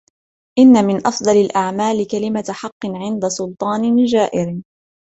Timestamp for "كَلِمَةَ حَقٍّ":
2.07-2.85